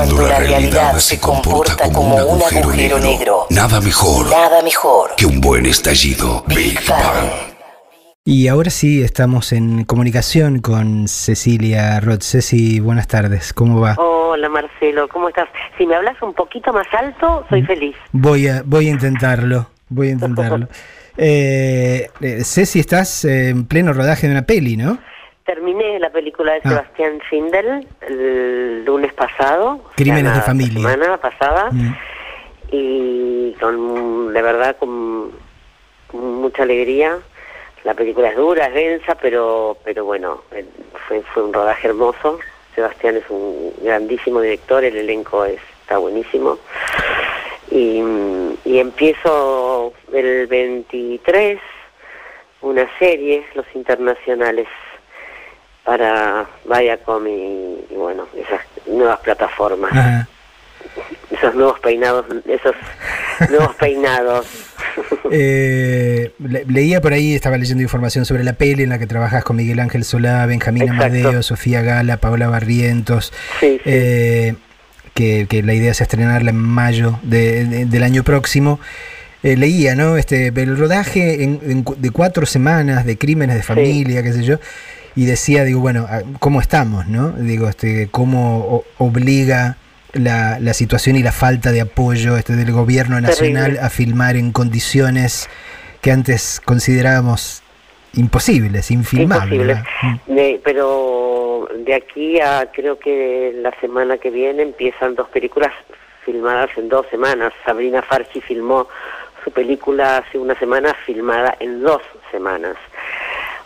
[0.00, 3.44] Cuando la realidad se comporta como un agujero negro.
[3.50, 5.10] Nada mejor Nada mejor.
[5.14, 6.42] que un buen estallido.
[6.46, 7.28] Big Bang.
[8.24, 12.22] Y ahora sí estamos en comunicación con Cecilia Roth.
[12.22, 13.94] Ceci, buenas tardes, ¿cómo va?
[13.98, 15.50] Hola Marcelo, ¿cómo estás?
[15.76, 17.94] Si me hablas un poquito más alto, soy feliz.
[18.12, 20.66] Voy a, voy a intentarlo, voy a intentarlo.
[21.22, 24.98] Eh, eh, Ceci, estás en pleno rodaje de una peli, ¿no?
[25.54, 26.68] Terminé la película de Ah.
[26.68, 29.80] Sebastián Schindel el lunes pasado.
[29.96, 30.90] Crímenes o sea, de la familia.
[30.92, 31.70] semana pasada.
[31.72, 31.96] Mm.
[32.70, 35.32] Y con, de verdad, con,
[36.06, 37.18] con mucha alegría.
[37.82, 40.64] La película es dura, es densa, pero, pero bueno, eh,
[41.08, 42.38] fue, fue un rodaje hermoso.
[42.76, 46.58] Sebastián es un grandísimo director, el elenco es, está buenísimo.
[47.72, 48.00] Y,
[48.64, 51.58] y empiezo el 23
[52.60, 54.68] una serie, Los Internacionales,
[55.90, 57.30] para Viacom y,
[57.90, 60.28] y bueno, esas nuevas plataformas, Ajá.
[61.32, 62.76] esos nuevos peinados, esos
[63.50, 64.46] nuevos peinados.
[65.32, 69.44] Eh, le- leía por ahí, estaba leyendo información sobre la peli en la que trabajas
[69.44, 71.04] con Miguel Ángel Solá, Benjamín Exacto.
[71.04, 73.32] Amadeo, Sofía Gala, Paola Barrientos.
[73.60, 73.80] Sí, sí.
[73.84, 74.54] eh,
[75.14, 78.80] que, que la idea es estrenarla en mayo de- de- del año próximo.
[79.44, 80.16] Eh, leía, ¿no?
[80.16, 84.58] Este, el rodaje en- en de cuatro semanas de crímenes de familia, qué sé yo,
[85.16, 87.30] y decía, digo, bueno, ah, ¿cómo estamos, no?
[87.32, 89.76] Digo, este, cómo obliga
[90.12, 93.80] la, la situación y la falta de apoyo este, del gobierno nacional Terrible.
[93.86, 95.48] a filmar en condiciones
[96.00, 97.62] que antes considerábamos
[98.14, 99.52] imposibles, infilmables.
[99.60, 99.74] Imposible.
[100.02, 100.20] ¿verdad?
[100.26, 105.72] De- pero de aquí a creo que la semana que viene empiezan dos películas
[106.24, 107.52] filmadas en dos semanas.
[107.64, 108.88] Sabrina Farchi filmó
[109.44, 112.76] su película hace una semana filmada en dos semanas.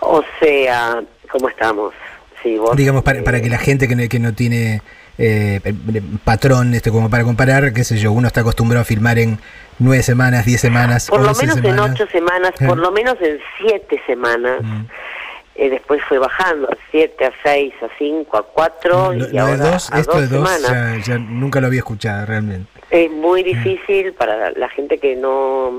[0.00, 1.03] O sea,
[1.34, 1.92] ¿cómo estamos?
[2.42, 4.82] Sí, vos, digamos para, para que la gente que no, que no tiene
[5.18, 5.72] eh, eh,
[6.24, 9.38] patrón este como para comparar qué sé yo uno está acostumbrado a filmar en
[9.80, 12.66] nueve semanas diez semanas Por lo 11 menos en ocho semanas, Eh.
[12.68, 14.60] por lo menos en siete semanas.
[14.62, 14.82] Mm.
[15.56, 19.41] Eh, después fue bajando a siete, a seis, a cinco, a cuatro Lo- y lo
[19.41, 21.06] ahora de dos a esto dos de dos semanas.
[21.06, 25.16] ya, ya nunca lo había escuchado realmente Es muy difícil para la, la gente que
[25.16, 25.72] no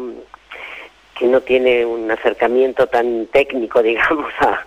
[1.19, 4.65] que no tiene un acercamiento tan técnico, digamos, a-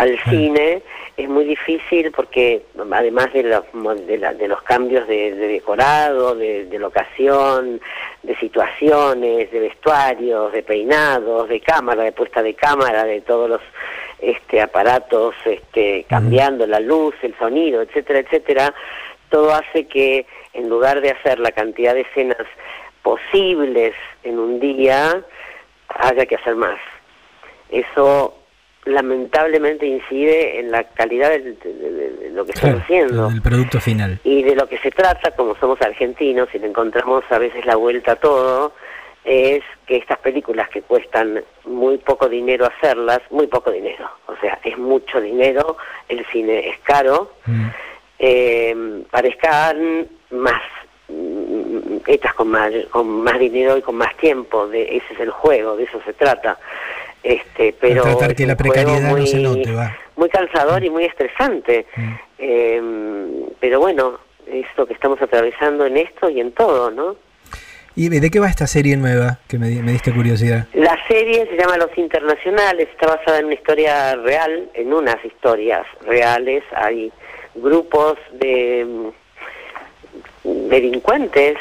[0.00, 0.82] al cine,
[1.16, 3.64] es muy difícil porque además de los,
[4.06, 7.80] de, la- de los cambios de, de decorado, de, de locación,
[8.22, 13.60] de situaciones, de vestuarios, de peinados, de cámara, de puesta de cámara, de todos los
[14.20, 18.74] este, aparatos, este, cambiando la luz, el sonido, etcétera, etcétera,
[19.30, 22.46] todo hace que en lugar de hacer la cantidad de escenas
[23.02, 23.94] posibles
[24.24, 25.22] en un día,
[25.88, 26.78] haya que hacer más.
[27.70, 28.34] Eso
[28.84, 33.28] lamentablemente incide en la calidad de, de- de lo que estamos haciendo.
[33.28, 37.24] el producto final Y de lo que se trata, como somos argentinos y le encontramos
[37.30, 38.72] a veces la vuelta a todo,
[39.24, 44.58] es que estas películas que cuestan muy poco dinero hacerlas, muy poco dinero, o sea,
[44.64, 45.76] es mucho dinero,
[46.08, 47.66] el cine es caro, Mm.
[48.18, 50.62] eh, parezcan más
[51.08, 55.30] mm, hechas con más, con más dinero y con más tiempo, de, ese es el
[55.30, 56.58] juego, de eso se trata.
[57.22, 59.96] Este, pero tratar que la precariedad juego no muy, se note, va.
[60.16, 61.86] muy cansador y muy estresante.
[61.96, 62.12] Mm.
[62.38, 62.82] Eh,
[63.60, 67.16] pero bueno, es lo que estamos atravesando en esto y en todo, ¿no?
[67.96, 71.56] y de qué va esta serie nueva que me, me diste curiosidad La serie se
[71.56, 76.62] llama Los Internacionales, está basada en una historia real, en unas historias reales.
[76.74, 77.12] Hay
[77.56, 78.86] grupos de
[80.44, 81.56] mm, delincuentes,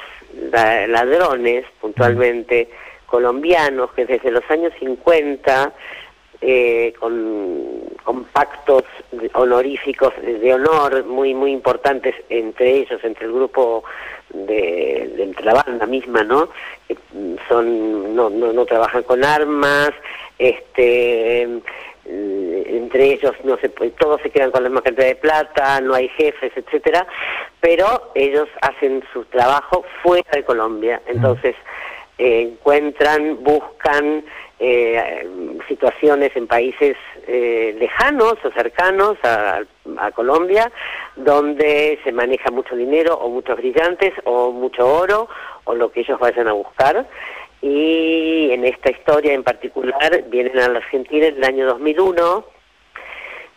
[0.52, 2.70] la- ladrones puntualmente,
[3.10, 5.74] colombianos que desde los años 50,
[6.42, 8.84] eh, con, con pactos
[9.34, 13.84] honoríficos de, honor muy muy importantes entre ellos, entre el grupo
[14.30, 16.50] de, de- entre la banda misma, ¿no?
[17.14, 19.92] Mm, son no, no, no trabajan con armas,
[20.38, 25.82] este eh, entre ellos no se todos se quedan con la misma cantidad de plata,
[25.82, 27.06] no hay jefes, etcétera,
[27.60, 31.56] pero ellos hacen su trabajo fuera de Colombia, entonces
[32.20, 34.26] eh, encuentran, buscan
[34.60, 35.26] eh,
[35.70, 39.62] situaciones en países eh, lejanos o cercanos a,
[40.14, 40.72] Colombia,
[41.16, 45.30] donde se maneja mucho dinero o muchos brillantes o mucho oro
[45.64, 47.08] o lo que ellos vayan a buscar.
[47.62, 52.46] Y en esta historia en particular vienen a la Argentina en el año 2001,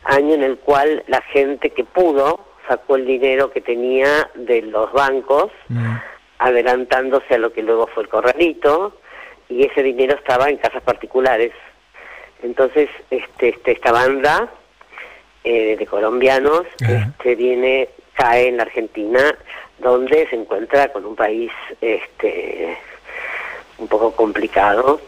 [0.05, 4.93] año en el cual la gente que pudo sacó el dinero que tenía de los
[4.93, 5.97] bancos Mm.
[6.43, 8.99] Adelantándose a lo que luego fue el corralito
[9.49, 11.53] y ese dinero estaba en casas particulares.
[12.43, 14.51] Entonces, este, este esta banda
[15.45, 19.35] eh, de colombianos este, viene cae en la Argentina
[19.79, 21.51] donde se encuentra con un país
[21.81, 22.77] este
[23.79, 25.01] un poco complicado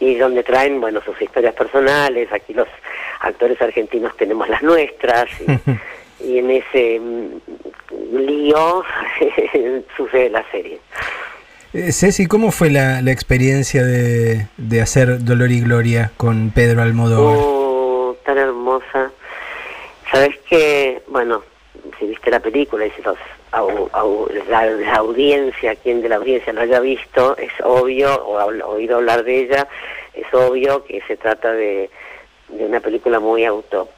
[0.00, 2.68] y donde traen bueno sus historias personales aquí los
[3.20, 5.46] actores argentinos tenemos las nuestras y,
[6.20, 8.82] y en ese mm, lío
[9.96, 10.78] sucede la serie
[11.74, 16.80] Eh, Ceci, ¿cómo fue la, la experiencia de, de hacer Dolor y Gloria con Pedro
[16.82, 17.36] Almodóvar?
[17.38, 19.10] Oh, tan hermosa.
[20.10, 21.42] Sabes que, bueno,
[21.98, 23.18] si viste la película y si los,
[23.52, 28.38] au- au- la, la audiencia, quien de la audiencia lo haya visto, es obvio, o
[28.38, 29.68] ha oído hablar de ella,
[30.14, 31.90] es obvio que se trata de,
[32.48, 33.90] de una película muy auto,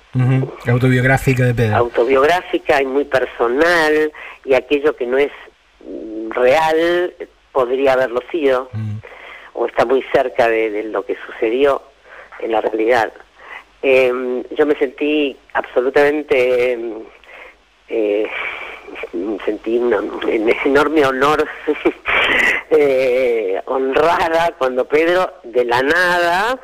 [0.66, 1.76] Autobiográfica de Pedro.
[1.76, 4.12] autobiográfica y muy personal,
[4.44, 5.30] y aquello que no es
[5.84, 7.14] mm, real
[7.52, 8.98] podría haberlo sido Mm.
[9.54, 11.82] o está muy cerca de, de lo que sucedió
[12.40, 13.12] en la realidad.
[13.82, 16.78] Eh, yo me sentí absolutamente,
[17.88, 18.26] eh,
[19.44, 20.14] sentí un
[20.64, 21.46] enorme honor,
[22.70, 26.58] eh, honrada cuando Pedro de la nada,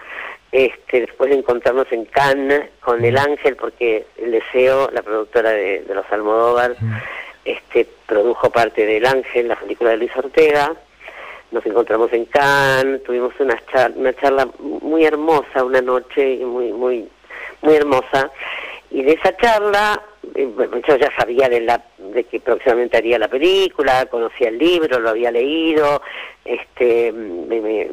[0.56, 5.82] este, después de encontrarnos en Cannes con El Ángel, porque El Deseo, la productora de,
[5.82, 6.76] de los Almodóvar,
[7.44, 10.74] este, produjo parte del Ángel, la película de Luis Ortega,
[11.50, 17.06] nos encontramos en Cannes, tuvimos una charla, una charla muy hermosa, una noche muy muy
[17.60, 18.30] muy hermosa,
[18.90, 20.00] y de esa charla
[20.34, 20.48] eh,
[20.88, 25.10] yo ya sabía de la de que próximamente haría la película, conocía el libro, lo
[25.10, 26.00] había leído,
[26.46, 27.90] este me,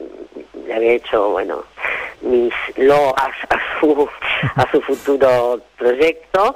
[0.74, 1.66] había hecho bueno
[2.24, 3.14] mis loas
[3.50, 4.10] a su
[4.56, 6.56] a su futuro proyecto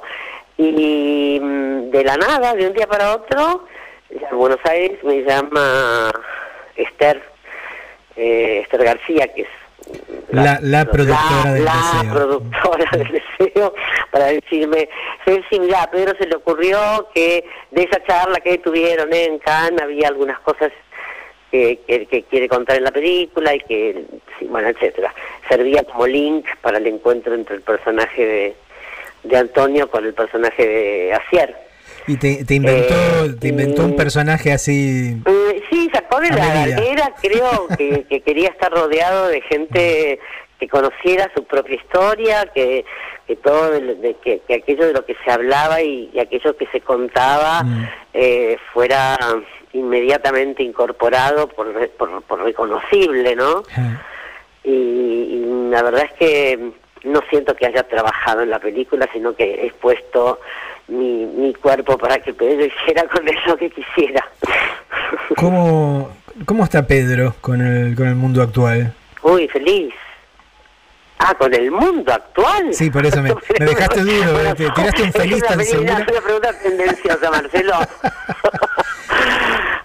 [0.56, 3.64] y mm, de la nada, de un día para otro,
[4.10, 6.10] en Buenos Aires me llama
[6.76, 7.22] Esther,
[8.16, 9.48] eh, Esther García, que es
[10.30, 12.12] La- la productora del la Deseo.
[12.14, 13.74] productora del deseo,
[14.10, 14.88] para decirme,
[15.24, 19.80] Ceci, mira, a Pedro se le ocurrió que de esa charla que tuvieron en Cannes
[19.80, 20.70] había algunas cosas
[21.50, 24.04] que, que- que quiere contar en la película y que,
[24.38, 25.14] sí, bueno, etcétera.
[25.48, 28.54] Servía como link para el encuentro entre el personaje de,
[29.24, 31.54] de Antonio con el personaje de Asier.
[32.06, 35.16] Y te, te inventó, Eh, te inventó un personaje así.
[35.26, 40.18] Eh, sí, sacó de la galera, creo que, que quería estar rodeado de gente
[40.58, 42.84] que conociera su propia historia, que,
[43.26, 46.56] que todo, de, de- que, que aquello de lo que se hablaba y, y aquello
[46.56, 47.84] que se contaba Mm.
[48.14, 49.16] eh, fuera
[49.72, 53.62] inmediatamente incorporado por, por, por reconocible, ¿no?
[54.64, 56.70] Y, y la verdad es que
[57.04, 60.40] no siento que haya trabajado en la película, sino que he puesto
[60.88, 64.26] mi, mi cuerpo para que Pedro hiciera con él lo que quisiera.
[65.36, 66.10] ¿Cómo,
[66.44, 68.92] ¿Cómo está Pedro con el, con el mundo actual?
[69.22, 69.94] Uy, feliz.
[71.20, 72.72] Ah, con el mundo actual.
[72.72, 75.58] Sí, por eso me- me dejaste duro, eh, te tiraste un feliz es una tan
[75.58, 75.92] feliz- seguro.
[75.92, 77.74] Es una pregunta tendenciosa, Marcelo.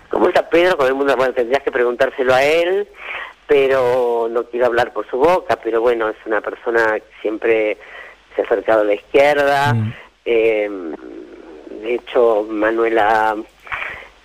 [0.09, 1.15] ¿Cómo está Pedro con el mundo?
[1.17, 2.87] Bueno, tendrías que preguntárselo a él,
[3.47, 7.77] pero no quiero hablar por su boca, pero bueno, es una persona que siempre
[8.35, 9.73] se ha acercado a la izquierda.
[9.73, 9.93] Mm.
[10.25, 10.69] Eh,
[11.81, 13.35] de hecho, Manuela,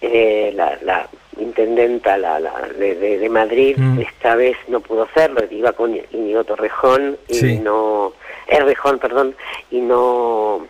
[0.03, 1.09] eh, la, la
[1.39, 4.01] intendenta la, la- de, de- de Madrid, Mm.
[4.01, 7.59] esta vez no pudo hacerlo, iba con Íñigo Torrejón y Sí.
[7.59, 8.13] no,
[8.47, 9.35] Errejón, perdón,
[9.71, 10.67] y no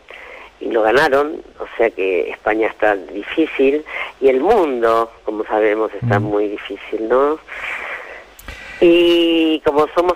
[0.61, 3.85] y lo ganaron, o sea que España está difícil
[4.21, 6.25] y el mundo, como sabemos, está Mm.
[6.25, 7.39] muy difícil, ¿no?
[8.81, 10.15] Y como somos,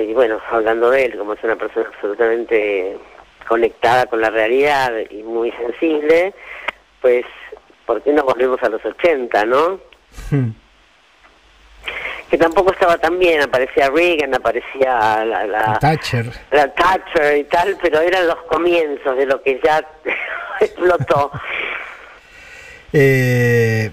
[0.00, 2.96] y bueno, hablando de él, como es una persona absolutamente
[3.48, 6.34] conectada con la realidad y muy sensible,
[7.00, 7.24] pues,
[7.86, 9.80] ¿por qué no volvemos a los 80, no?
[10.30, 10.50] Hmm.
[12.30, 16.28] Que tampoco estaba tan bien, aparecía Reagan, aparecía la, la, Thatcher.
[16.50, 19.86] la Thatcher y tal, pero eran los comienzos de lo que ya
[20.60, 21.30] explotó.
[22.92, 23.90] Eh,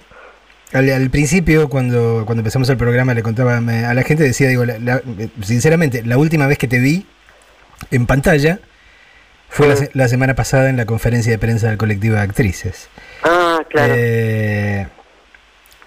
[0.74, 4.66] al, al principio, cuando, cuando empezamos el programa, le contaba a la gente, decía, digo,
[4.66, 5.02] la- la-
[5.44, 7.06] sinceramente, la última vez que te vi
[7.92, 8.60] en pantalla
[9.54, 12.90] fue la, se- la semana pasada en la conferencia de prensa del colectivo de actrices.
[13.24, 13.94] Ah, claro.
[13.96, 14.88] Eh,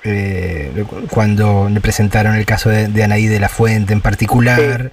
[0.04, 4.92] eh, cuando le presentaron el caso de, de Anaí de la Fuente en particular,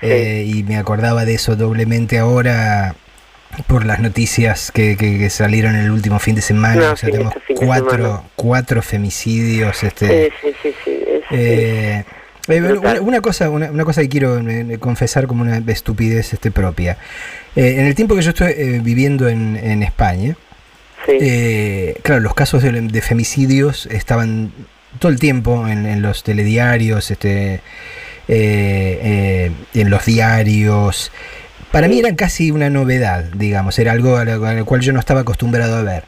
[0.00, 0.06] Sí.
[0.06, 2.94] eh, y me acordaba de eso doblemente ahora
[3.66, 6.74] por las noticias que, que- que salieron el último fin de semana.
[6.88, 9.82] No, o sea, sí, tenemos este cuatro, cuatro femicidios.
[9.82, 12.04] Este, sí, sí, sí, sí, eh,
[12.48, 16.50] eh, una, una cosa, una, una cosa que quiero eh, confesar como una estupidez este,
[16.50, 16.98] propia.
[17.54, 20.36] Eh, en el tiempo que yo estoy eh, viviendo en, en España,
[21.06, 21.12] sí.
[21.20, 24.52] eh, claro, los casos de, de femicidios estaban
[24.98, 27.60] todo el tiempo en, en los telediarios, este,
[28.28, 31.12] en los diarios.
[31.70, 34.92] Para mí eran casi una novedad, digamos, era algo a lo, a lo cual yo
[34.92, 36.04] no estaba acostumbrado a ver.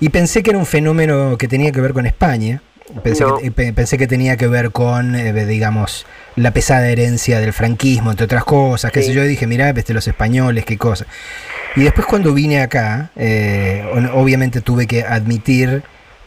[0.00, 2.62] Y pensé que era un fenómeno que tenía que ver con España.
[3.02, 3.38] Pensé, No.
[3.38, 8.10] que, pe- pensé que tenía que ver con, eh, digamos, la pesada herencia del franquismo,
[8.10, 9.08] entre otras cosas, qué Sí.
[9.08, 9.22] sé yo.
[9.24, 11.06] Dije, mirá, este, los españoles, qué cosa.
[11.76, 15.82] Y después cuando vine acá, eh, obviamente tuve que admitir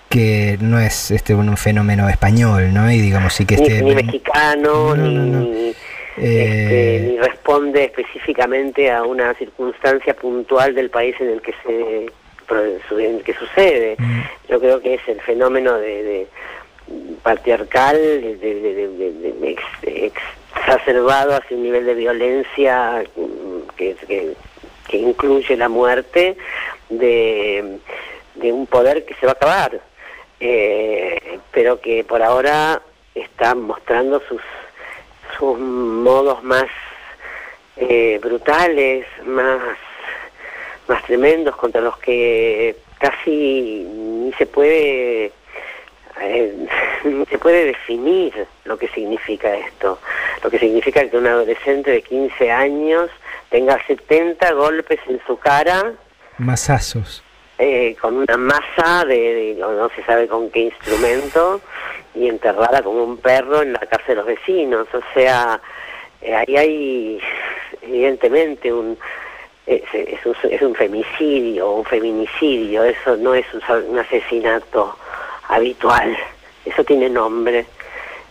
[0.10, 2.90] que no es este un fenómeno español, ¿no?
[2.92, 3.82] Y digamos, sí que Ni, este...
[3.84, 5.74] ni mexicano, No, no, ni, ni,
[6.20, 12.06] Eh, este, ni responde específicamente a una circunstancia puntual del país en el que se
[12.48, 13.96] que sucede.
[14.00, 14.22] Mm.
[14.50, 16.27] Yo creo que es el fenómeno de, de
[17.24, 20.16] patriarcal, de, de- de- de- de- de ex-
[20.56, 23.04] exacerbado hacia un nivel de violencia
[23.75, 24.34] que, que,
[24.88, 26.38] que incluye la muerte
[26.89, 27.77] de,
[28.36, 29.82] de un poder que se va a acabar,
[30.39, 32.82] eh, pero que por ahora
[33.13, 34.42] está mostrando sus,
[35.38, 36.68] sus modos más
[37.75, 39.60] eh, brutales, más,
[40.88, 45.32] más tremendos, contra los que casi ni se puede
[46.22, 46.67] eh,
[47.29, 48.34] se puede definir
[48.65, 50.00] lo que significa esto.
[50.44, 53.10] Lo que significa que un adolescente de 15 años
[53.50, 55.94] tenga 70 golpes en su cara
[56.38, 57.24] Masazos.
[57.58, 61.62] eh, con una masa de, no se sabe con qué instrumento
[62.13, 64.88] y enterrada como un perro en la casa de los vecinos.
[64.94, 65.60] O sea,
[66.22, 67.22] eh, ahí hay
[67.82, 68.98] evidentemente un
[69.68, 72.84] es, es un es un femicidio, un feminicidio.
[72.84, 74.98] Eso no es un, asesinato
[75.50, 76.18] habitual.
[76.66, 77.66] Eso tiene nombre.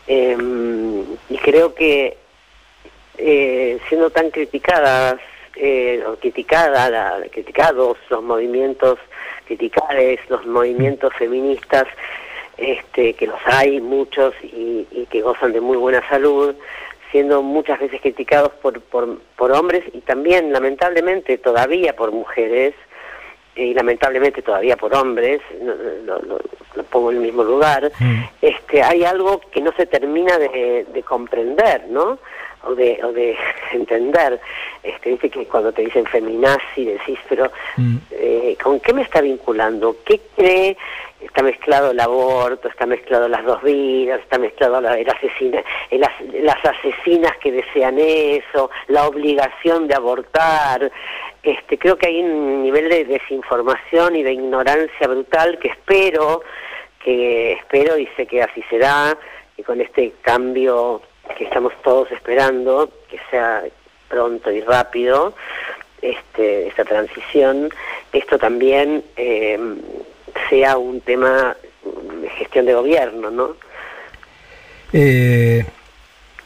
[0.06, 2.16] Em, y creo que
[3.18, 5.16] eh, siendo tan criticadas
[5.56, 8.98] eh, o criticada, la- criticados los movimientos
[9.46, 11.86] criticales, los movimientos feministas,
[12.56, 16.54] este, que los hay muchos y que gozan de muy buena salud,
[17.16, 22.74] siendo muchas veces criticados por, por, por hombres y también lamentablemente todavía por mujeres
[23.54, 25.40] y lamentablemente todavía por hombres,
[26.04, 26.40] lo, lo-
[26.74, 28.22] lo pongo en el mismo lugar, Mm.
[28.42, 32.18] este, hay algo que no se termina de, de comprender, ¿no?
[32.66, 33.36] O de, o de
[33.72, 34.40] entender.
[34.82, 37.96] Este, Viste que cuando te dicen feminazi decís, pero Mm.
[38.10, 39.96] eh, ¿con qué me está vinculando?
[40.04, 40.76] ¿Qué cree?
[41.20, 46.04] Está mezclado el aborto, está mezclado las dos vidas, está mezclado la, el asesina, el
[46.04, 50.90] as- las asesinas que desean eso, la obligación de abortar.
[51.42, 56.42] Este, creo que hay un nivel de desinformación y de ignorancia brutal que espero,
[57.02, 59.16] que espero y sé que así será,
[59.56, 61.00] y con este cambio
[61.36, 63.62] que estamos todos esperando, que sea
[64.08, 65.34] pronto y rápido,
[66.02, 67.70] este, esta transición,
[68.12, 69.58] esto también eh,
[70.48, 71.56] sea un tema
[72.20, 73.56] de gestión de gobierno, ¿no?
[74.92, 75.64] Eh,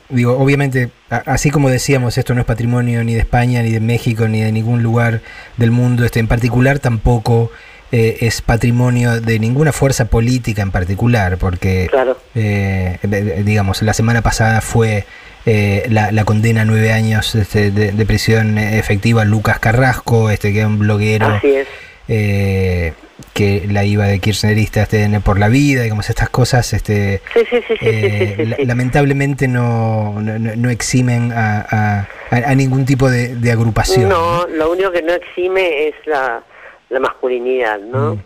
[0.09, 4.29] digo, obviamente, así como decíamos, esto no es patrimonio ni de España, ni de México,
[4.29, 5.21] ni de ningún lugar
[5.57, 7.51] del mundo, este en particular tampoco
[7.93, 12.17] eh, es patrimonio de ninguna fuerza política en particular, porque, Claro.
[12.35, 12.99] eh,
[13.45, 15.05] digamos, la semana pasada fue
[15.47, 20.31] eh, la, la condena a nueve años este, de, de prisión efectiva a Lucas Carrasco,
[20.31, 21.67] este que es un bloguero Así es.
[22.09, 22.93] eh,
[23.35, 27.59] que la iba de kirchnerista este, por la vida, digamos, estas cosas, este, Sí, sí,
[27.69, 34.09] sí, la- lamentablemente no, no, no- eximen a, a- a- ningún tipo de, de agrupación.
[34.09, 36.43] No, lo único que no exime es la,
[36.91, 38.15] la masculinidad, ¿no?
[38.17, 38.23] Mm.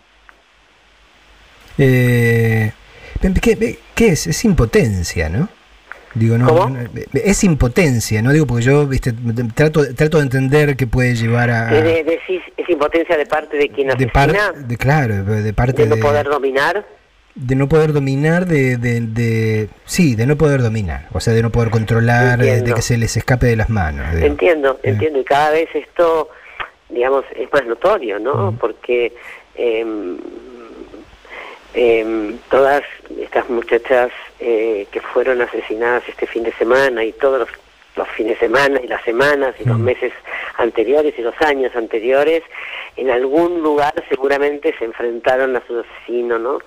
[1.77, 2.71] Eh,
[3.41, 4.27] ¿qué, qué es?
[4.27, 5.49] Es impotencia, ¿no?
[6.13, 6.69] Digo, no, ¿Cómo?
[6.69, 6.79] no,
[7.13, 8.31] es impotencia, ¿no?
[8.31, 9.13] Digo, porque yo viste,
[9.53, 11.77] trato, trato de entender que puede llevar a...
[11.77, 12.19] Eh, de-
[12.57, 16.01] es impotencia de parte de quien de parte, de, claro, de parte de no de,
[16.01, 16.85] poder dominar.
[17.35, 21.41] de no poder dominar, de, de, de- sí, de no poder dominar, o sea, de
[21.41, 24.09] no poder controlar, de, que se les escape de las manos.
[24.15, 24.25] digo.
[24.25, 24.91] Entiendo, Eh.
[24.91, 25.19] entiendo.
[25.19, 26.29] Y cada vez esto,
[26.89, 28.55] digamos, es más notorio, ¿no?
[28.59, 29.13] Porque
[29.55, 30.17] em,
[31.73, 32.83] em, todas
[33.19, 37.49] estas muchachas eh, que fueron asesinadas este fin de semana y todos los,
[37.95, 40.13] los fines de semana y las semanas y los meses
[40.57, 42.43] anteriores y los años anteriores,
[42.97, 46.59] en algún lugar seguramente se enfrentaron a su asesino, ¿no?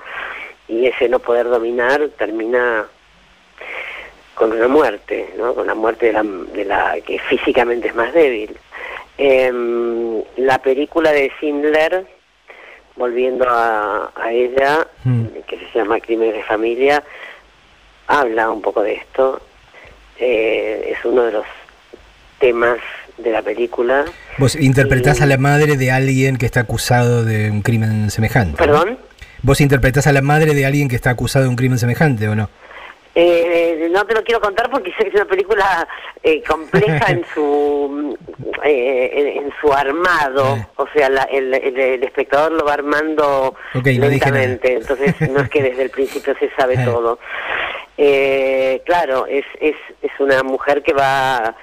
[0.67, 2.87] Y ese no poder dominar termina
[4.35, 5.55] con una muerte, ¿no?
[5.55, 8.57] Con la muerte de la, de la que físicamente es más débil.
[9.19, 12.07] Em, la película de Schindler,
[12.97, 15.25] volviendo a, a ella, Mm.
[15.47, 17.03] que se llama Crímenes de Familia,
[18.07, 19.41] habla un poco de esto.
[20.21, 21.45] Eh, es uno de los
[22.39, 22.79] temas
[23.19, 24.05] de la película.
[24.39, 28.53] Vos interpretás Y- a la madre de alguien que está acusado de un crimen semejante.
[28.53, 28.57] ¿no?
[28.59, 28.99] ¿Perdón?
[29.43, 32.35] Vos interpretás a la madre de alguien que está acusado de un crimen semejante, ¿o
[32.35, 32.51] no?
[33.21, 35.89] Eh, no te lo quiero contar porque sé que es una película
[36.23, 38.17] eh, compleja en su
[38.63, 43.87] eh, en, su armado, o sea, la- el, el- el espectador lo va armando Ok,
[43.99, 44.39] no dije nada.
[44.47, 47.19] lentamente, entonces no es que desde el principio se sabe todo.
[47.97, 51.57] Eh, claro, es, es, es una mujer que va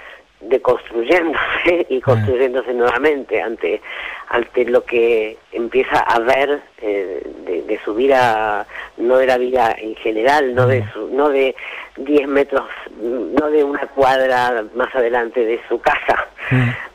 [0.50, 3.82] deconstruyéndose y construyéndose nuevamente ante
[4.30, 8.66] ante lo que empieza a ver eh, de, de su vida
[8.98, 11.56] no de la vida en general no de su, no de
[11.98, 12.66] 10 metros
[13.00, 16.28] no de una cuadra más adelante de su casa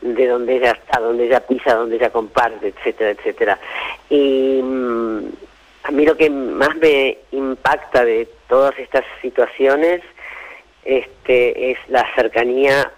[0.01, 3.59] de donde ella está donde ella pisa donde ella comparte etcétera etcétera.
[4.09, 5.19] Y mm,
[5.83, 10.01] a mí lo que más me impacta de todas estas situaciones
[10.83, 12.91] este es la cercanía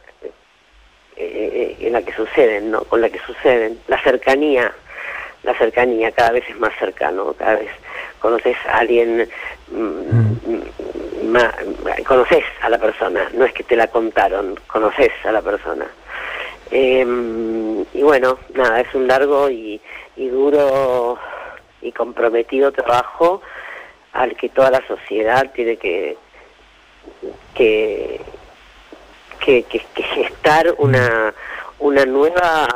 [1.17, 2.83] eh, en la que suceden, ¿no?
[2.83, 4.73] Con la que suceden, la cercanía,
[5.43, 7.69] la cercanía cada vez es más cercano, cada vez
[8.19, 9.27] conoces a alguien,
[9.69, 11.53] mm, ma-
[12.07, 15.85] conoces a la persona, no es que te la contaron, conoces a la persona.
[16.71, 17.05] Eh,
[17.93, 19.79] y bueno, nada, es un largo y,
[20.15, 21.19] y duro
[21.81, 23.41] y comprometido trabajo
[24.13, 26.17] al que toda la sociedad tiene que
[27.53, 28.21] que
[29.43, 31.33] que, que, que gestar una
[31.79, 32.67] una nueva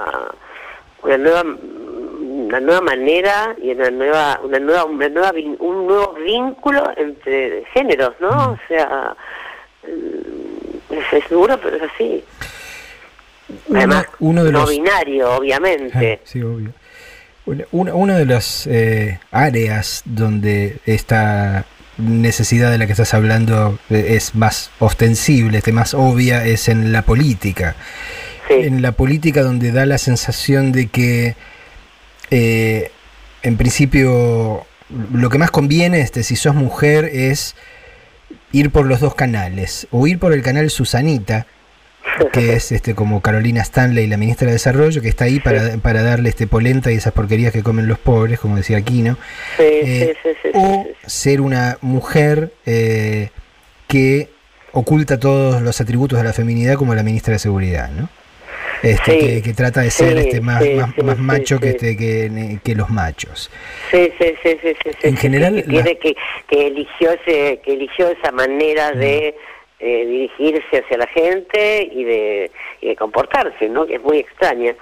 [1.04, 6.92] una nueva una nueva manera y una nueva una nueva una nueva un nuevo vínculo
[6.98, 9.16] entre géneros no o sea
[9.84, 12.24] mm, es, duro pero es así.
[13.74, 16.20] Además uno de no los binario obviamente.
[16.22, 16.72] Ah, sí, obvio.
[17.72, 21.66] Una- una de las eh, áreas donde esta
[21.98, 26.92] necesidad de la que estás hablando eh, es más ostensible, este, más obvia, es en
[26.92, 27.76] la política.
[28.48, 31.36] sí En la política donde da la sensación de que
[32.32, 32.92] eh,
[33.44, 34.66] en principio
[35.14, 37.56] lo que más conviene, este, si sos mujer, es
[38.52, 39.88] ir por los dos canales.
[39.92, 41.48] O ir por el canal Susanita,
[42.32, 46.02] que es este como Carolina Stanley, la ministra de Desarrollo, que está ahí para, para
[46.04, 49.18] darle este polenta y esas porquerías que comen los pobres, como decía Aquino.
[49.58, 53.30] sí, Eh, sí, sí, o ser una mujer eh,
[53.88, 54.30] que
[54.72, 58.10] oculta todos los atributos de la feminidad como la ministra de Seguridad, ¿no?
[58.84, 61.98] Este, Sí, que, que trata de ser sí, este más, sí, más, macho que, este,
[61.98, 63.50] que, que los machos.
[63.90, 66.16] Sí, sí, sí, sí, En general, que, la- que,
[66.52, 69.36] eligió ese, que eligió esa manera de
[69.80, 73.86] eh, dirigirse hacia la gente y de, y de comportarse, ¿no?
[73.86, 74.74] Que es muy extraña,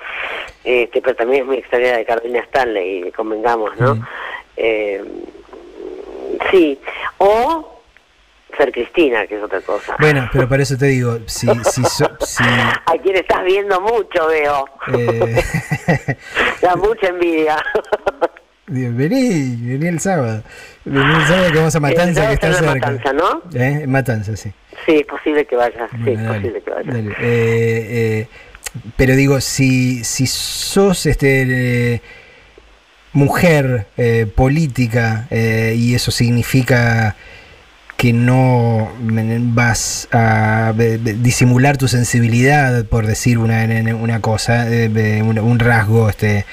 [0.63, 3.95] este, pero también es muy extraña la de Carolina Stanley, convengamos, ¿no?
[3.95, 4.05] Mm.
[4.58, 5.03] Eh,
[6.51, 6.79] sí,
[7.17, 7.71] o
[8.58, 9.97] ser Cristina, que es otra cosa.
[9.99, 12.43] Bueno, pero para eso te digo, si, si, so- si,
[12.86, 14.65] A quien estás viendo mucho, veo.
[14.93, 15.36] eh,
[16.62, 17.58] da mucha envidia.
[18.67, 20.41] vení, vení el sábado.
[20.86, 22.73] Vení el sábado que vamos a Matanza, que está cerca.
[22.91, 23.41] Matanza, ¿no?
[23.53, 23.86] ¿Eh?
[23.88, 24.51] Matanza, sí.
[24.85, 26.91] Sí, es posible que vaya, sí, es posible que vaya.
[26.97, 28.27] Eh, eh,
[28.97, 32.01] pero digo, si, si sos este eh,
[33.13, 37.15] mujer eh, política eh, y eso significa
[37.97, 43.63] que no vas a eh, disimular tu sensibilidad por decir una,
[43.95, 46.45] una cosa, un, rasgo, este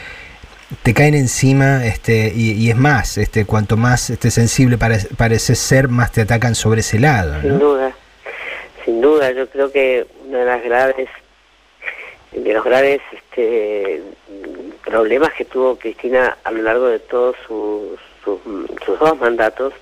[0.84, 5.58] te caen encima este y, y es más, este cuanto más este sensible pare- pareces
[5.58, 7.92] ser, más te atacan sobre ese lado, Sin duda,
[8.92, 11.08] sin duda, yo creo que una de las graves,
[12.32, 14.02] de los graves este,
[14.84, 18.38] problemas que tuvo Cristina a lo largo de todos sus, sus,
[18.84, 19.72] sus dos mandatos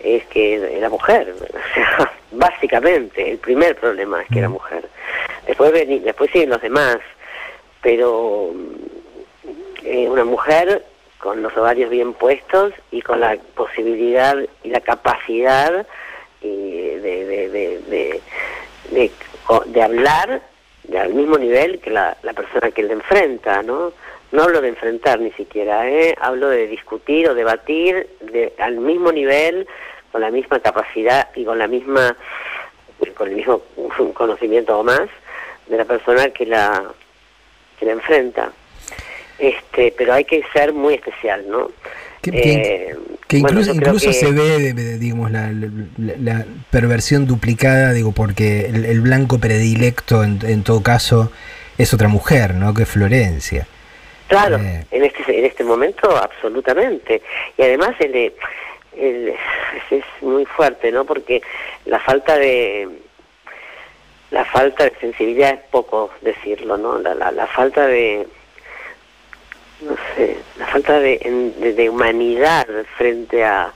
[0.00, 4.52] es que era mujer, o sea, básicamente, el primer problema es que era Mm.
[4.52, 4.88] mujer.
[5.46, 6.98] Después, veni- después siguen los demás,
[7.82, 8.52] pero
[9.84, 10.84] eh, una mujer
[11.18, 15.84] con los ovarios bien puestos y con la posibilidad y la capacidad
[16.48, 17.80] de, de,
[18.90, 19.10] de,
[19.66, 20.42] de, hablar
[20.84, 23.92] de al mismo nivel que la, la persona que le enfrenta, ¿no?
[24.32, 26.14] No hablo de enfrentar ni siquiera, ¿eh?
[26.18, 29.66] hablo de discutir o debatir de, al mismo nivel,
[30.10, 32.16] con la misma capacidad y con la misma
[33.14, 33.62] con el mismo
[34.14, 35.08] conocimiento o más
[35.66, 36.84] de la persona que la
[37.78, 38.52] que la enfrenta.
[39.38, 41.70] Este, pero hay que ser muy especial, ¿no?
[42.24, 42.96] Eh,
[43.32, 49.00] que incluso, que- se ve, digamos, la, la- la perversión duplicada, digo, porque el, el
[49.00, 51.30] blanco predilecto, en, en todo caso,
[51.78, 52.74] es otra mujer, ¿no?
[52.74, 53.66] Que es Florencia.
[54.28, 54.86] Claro, Eh.
[54.90, 57.20] en este en este momento absolutamente.
[57.58, 59.34] Y además el, es,
[59.90, 61.04] es muy fuerte, ¿no?
[61.04, 61.42] Porque
[61.86, 62.88] la falta de
[64.30, 66.98] la falta de sensibilidad es poco decirlo, ¿no?
[66.98, 68.26] La, la, la falta de
[69.82, 71.18] no sé, la falta de,
[71.58, 72.66] de, de humanidad
[72.96, 73.72] frente a,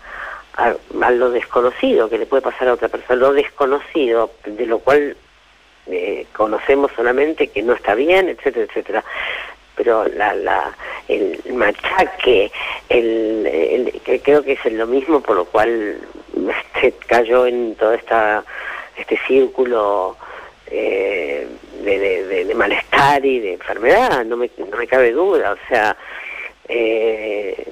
[0.57, 4.79] a, a lo desconocido que le puede pasar a otra persona, lo desconocido, de lo
[4.79, 5.16] cual
[5.88, 9.05] eh, conocemos solamente que no está bien, etcétera, etcétera.
[9.77, 10.75] Pero la, la,
[11.07, 12.51] el machaque,
[12.88, 15.99] el, el- que creo que es lo mismo por lo cual
[16.75, 18.42] este, cayó en todo esta,
[18.97, 20.16] este círculo
[20.70, 21.46] eh,
[21.85, 25.52] de, de- de- malestar y de enfermedad, no me, no me cabe duda.
[25.52, 25.96] O sea,
[26.68, 27.66] eh,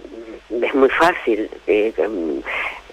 [0.62, 1.92] es muy fácil, eh,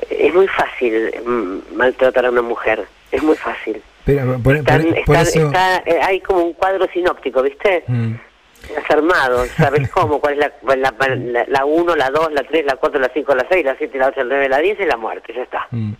[0.09, 3.81] es muy fácil mm, maltratar a una mujer, es muy fácil.
[4.05, 5.45] Pero por, por- Están- por están- eso...
[5.47, 7.83] está- eh, hay como un cuadro sinóptico, ¿viste?
[7.87, 8.13] Mm.
[8.69, 10.51] Estás armado, sabes cómo, cuál es
[11.49, 14.07] la 1, la 2, la 3, la 4, la 5, la 6, la 7, la
[14.07, 15.67] 8, la 9, la 10 y la muerte, ya está.
[15.71, 15.91] Mm.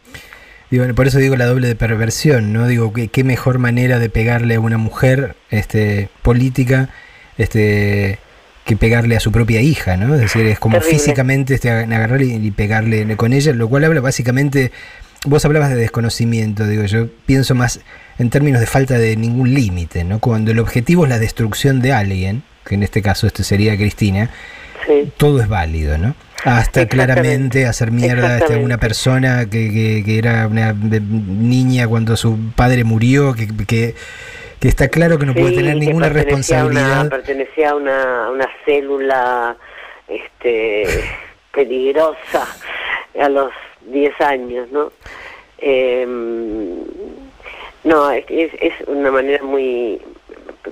[0.72, 2.66] Digo, por eso digo la doble de perversión, ¿no?
[2.66, 6.90] Digo, qué mejor manera de pegarle a una mujer este, política
[7.38, 8.20] este,
[8.66, 10.16] que pegarle a su propia hija, ¿no?
[10.16, 10.98] Es decir, es como Terrible.
[10.98, 14.72] físicamente este, agarrar y, y pegarle con ella, lo cual habla básicamente,
[15.26, 17.82] vos hablabas de desconocimiento, digo, yo pienso más
[18.18, 20.20] en términos de falta de ningún límite, ¿no?
[20.20, 24.30] Cuando el objetivo es la destrucción de alguien, que en este caso este sería Cristina,
[24.88, 25.12] Sí.
[25.18, 26.16] todo es válido, ¿no?
[26.44, 32.38] Hasta claramente hacer mierda a una persona que, que, que era una niña cuando su
[32.56, 33.94] padre murió, que, que,
[34.60, 37.10] que está claro que no puede tener que ninguna pertenecía a una- responsabilidad.
[37.10, 39.56] pertenecía a una, una célula
[40.08, 40.86] este,
[41.54, 42.48] peligrosa
[43.22, 43.52] a los
[43.92, 44.92] 10 años, ¿no?
[45.60, 46.08] Eh,
[47.84, 50.02] no, es, es, una manera muy...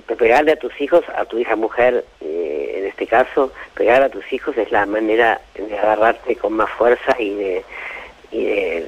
[0.06, 4.10] pe- Pegarle a tus hijos, a tu hija mujer, eh, en este caso, pegar a
[4.10, 7.64] tus hijos es la manera de agarrarte con más fuerza y de,
[8.30, 8.86] y de,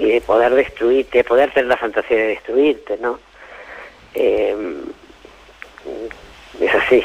[0.00, 3.20] y de poder destruirte, de poder tener la fantasía de destruirte, ¿no?
[4.14, 4.56] Eh,
[6.60, 7.04] es así.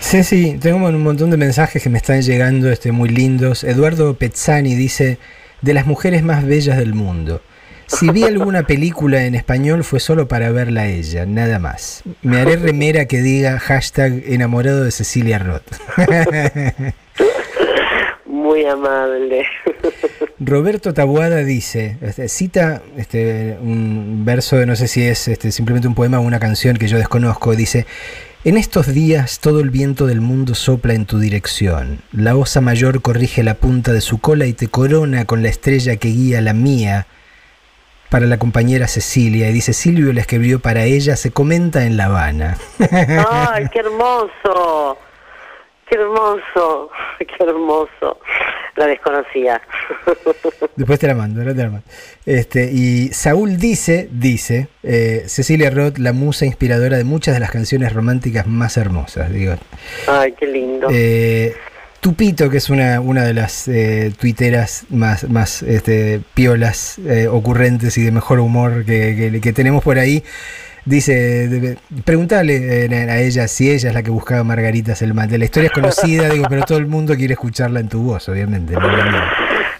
[0.00, 3.62] Sí, sí, tengo un montón de mensajes que me están llegando este, muy lindos.
[3.62, 5.18] Eduardo Pezzani dice,
[5.60, 7.42] de las mujeres más bellas del mundo.
[7.86, 12.02] Si vi alguna película en español fue solo para verla a ella, nada más.
[12.22, 15.62] Me haré remera que diga hashtag enamorado de Cecilia Roth.
[18.26, 19.46] Muy amable.
[20.38, 25.88] Roberto Tabuada dice, este, cita este, un verso de no sé si es este, simplemente
[25.88, 27.86] un poema o una canción que yo desconozco, dice,
[28.44, 33.00] en estos días todo el viento del mundo sopla en tu dirección, la osa mayor
[33.00, 36.52] corrige la punta de su cola y te corona con la estrella que guía la
[36.52, 37.06] mía
[38.14, 42.04] para la compañera Cecilia, y dice, Silvio la escribió para ella, se comenta en La
[42.04, 42.56] Habana.
[43.28, 44.98] ¡Ay, qué hermoso!
[45.90, 46.90] ¡Qué hermoso!
[47.18, 48.20] ¡Qué hermoso!
[48.76, 49.60] La desconocía.
[50.76, 51.86] Después te la mando, ahora te la mando.
[52.24, 57.50] Este, y Saúl dice, dice, eh, Cecilia Roth, la musa inspiradora de muchas de las
[57.50, 59.32] canciones románticas más hermosas.
[59.32, 59.54] Digo,
[60.06, 60.86] ¡Ay, qué lindo!
[60.88, 61.52] Eh,
[62.08, 67.96] Tupito, que es una, una de las eh, tuiteras más, más este, piolas, eh, ocurrentes
[67.96, 70.22] y de mejor humor que, que- que tenemos por ahí,
[70.84, 75.38] dice, de- preguntale eh, a ella si ella es la que buscaba Margaritas el mate.
[75.38, 78.74] La historia es conocida, digo, pero todo el mundo quiere escucharla en tu voz, obviamente.
[78.74, 78.80] ¿no?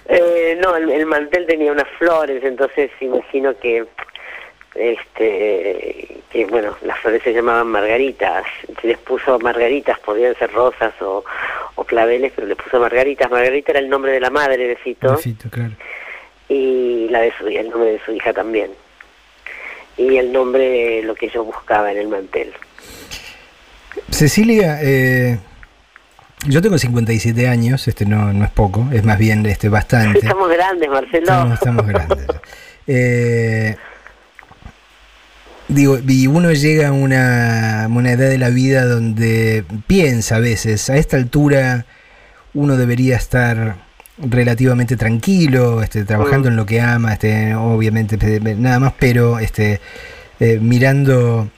[0.08, 3.84] Eh, no, el, el mantel tenía unas flores, entonces imagino que,
[4.74, 8.44] este, que bueno, las flores se llamaban margaritas.
[8.80, 11.24] Si les puso margaritas, podían ser rosas o,
[11.76, 13.30] o claveles, pero le puso margaritas.
[13.30, 15.18] Margarita era el nombre de la madre de Fito,
[15.50, 15.72] claro.
[16.48, 18.70] y la de su, el nombre de su hija también.
[19.96, 22.52] Y el nombre de lo que yo buscaba en el mantel.
[24.10, 25.38] Cecilia, eh,
[26.46, 30.18] yo tengo 57 años, este no, no es poco, es más bien este bastante.
[30.22, 31.22] Estamos grandes, Marcelo.
[31.22, 32.26] Estamos, estamos grandes.
[32.86, 33.74] Eh,
[35.68, 40.88] digo, y uno llega a una, una edad de la vida donde piensa a veces,
[40.90, 41.86] a esta altura
[42.52, 43.76] uno debería estar
[44.18, 46.52] relativamente tranquilo, este, trabajando Mm.
[46.52, 48.16] en lo que ama, este, obviamente
[48.56, 49.80] nada más, pero este,
[50.40, 51.48] eh, mirando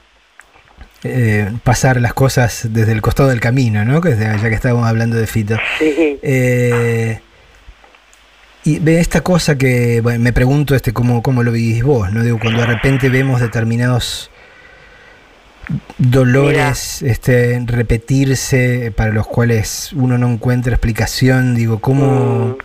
[1.05, 4.01] eh, pasar las cosas desde el costado del camino, ¿no?
[4.01, 5.57] Que Ya que estábamos hablando de Fito.
[5.79, 6.19] Sí.
[6.23, 7.21] Eh,
[8.67, 12.23] y ve esta cosa que bueno, me pregunto este cómo, cómo lo vivís vos, ¿no?
[12.25, 14.31] Digo, cuando de repente vemos determinados
[15.99, 22.57] dolores este, repetirse para los cuales uno no encuentra explicación, digo, cómo...
[22.57, 22.59] Mm.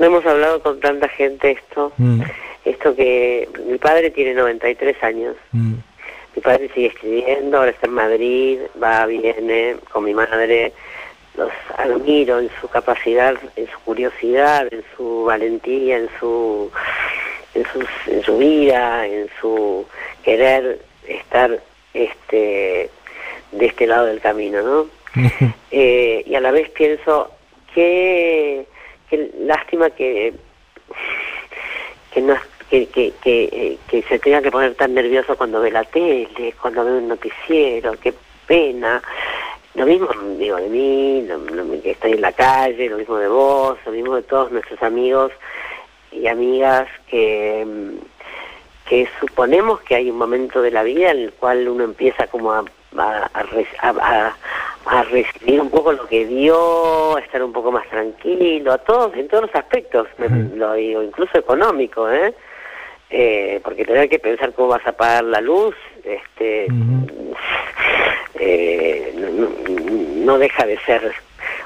[0.00, 1.92] No hemos hablado con tanta gente esto.
[1.96, 2.22] Mm,
[2.64, 5.36] Esto que mi padre tiene 93 años.
[5.52, 5.74] mm,
[6.34, 10.72] Mi padre sigue escribiendo, ahora está en Madrid, va, viene con mi madre.
[11.36, 16.70] Los admiro en su capacidad, en su curiosidad, en su valentía, en su,
[17.54, 19.86] en sus, en su vida, en su
[20.22, 21.58] querer estar
[21.94, 22.90] este,
[23.52, 24.86] de este lado del camino, ¿no?
[25.74, 27.30] Eh, y a la vez pienso
[27.74, 28.66] qué,
[29.08, 30.34] qué lástima que
[32.12, 32.36] que no
[32.70, 36.54] que, que, que, eh, que se tenga que poner tan nervioso cuando ve la tele,
[36.60, 38.14] cuando ve un noticiero, qué
[38.46, 39.02] pena.
[39.74, 40.08] Lo mismo
[40.38, 43.92] digo de mí, lo, lo que estoy en la calle, lo mismo de vos, lo
[43.92, 45.32] mismo de todos nuestros amigos
[46.10, 47.66] y amigas que,
[48.86, 52.52] que suponemos que hay un momento de la vida en el cual uno empieza como
[52.52, 52.64] a,
[52.98, 54.36] a, a, re- a- a-
[54.84, 59.14] a recibir un poco lo que dio, a estar un poco más tranquilo, a todos,
[59.16, 60.08] en todos los aspectos,
[60.56, 62.34] lo digo, incluso económico, ¿eh?
[63.08, 66.66] Eh, porque tener que pensar cómo vas a pagar la luz, este,
[68.34, 69.01] eh,
[69.32, 71.12] no, deja de ser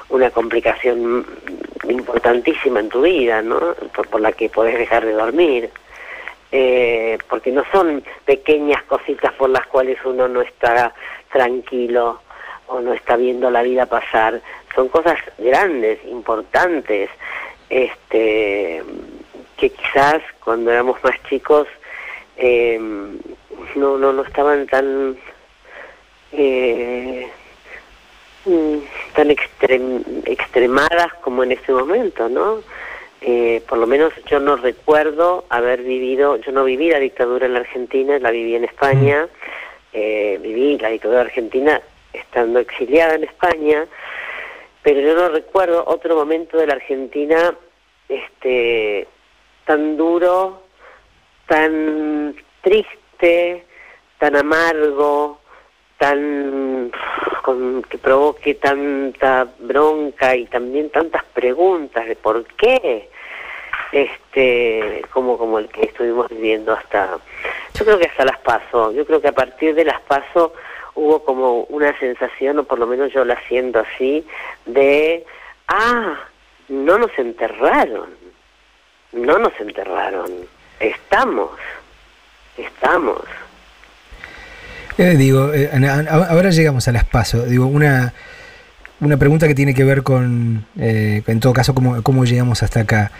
[0.09, 1.25] una complicación
[1.87, 3.59] importantísima en tu vida, ¿no?
[3.95, 5.69] Por, por la que podés dejar de dormir.
[6.51, 10.93] Eh, porque no son pequeñas cositas por las cuales uno no está
[11.31, 12.21] tranquilo
[12.67, 14.41] o no está viendo la vida pasar,
[14.73, 17.09] son cosas grandes, importantes,
[17.69, 18.81] este,
[19.57, 21.67] que quizás cuando éramos más chicos
[22.37, 22.77] eh,
[23.75, 25.17] no, no, no estaban tan
[26.31, 27.27] eh,
[29.13, 32.61] tan extrem- extremadas como en este momento, ¿no?
[33.21, 37.53] Eh, por lo menos yo no recuerdo haber vivido, yo no viví la dictadura en
[37.53, 39.27] la Argentina, la viví en España,
[39.91, 41.81] eh, viví la dictadura argentina
[42.13, 43.87] estando exiliada en España,
[44.83, 47.55] pero yo no recuerdo otro momento de la Argentina
[48.07, 49.07] este
[49.65, 50.63] tan duro,
[51.47, 53.65] tan triste,
[54.19, 55.41] tan amargo,
[55.97, 56.91] tan
[57.47, 63.07] con, que provoque tanta bronca y también tantas preguntas de por qué
[63.93, 67.19] este como como el que estuvimos viviendo hasta
[67.73, 70.51] yo creo que hasta las paso yo creo que a partir de las paso
[70.95, 74.27] hubo como una sensación o por lo menos yo la siento así
[74.65, 75.25] de
[75.69, 76.19] ah
[76.67, 78.09] no nos enterraron
[79.13, 80.29] no nos enterraron
[80.81, 81.51] estamos
[82.57, 83.21] estamos
[84.97, 85.69] Eh, digo, eh,
[86.09, 87.45] ahora llegamos a las paso.
[87.45, 88.13] Digo, una,
[88.99, 92.81] una pregunta que tiene que ver con, eh, en todo caso, cómo, cómo llegamos hasta
[92.81, 93.11] acá.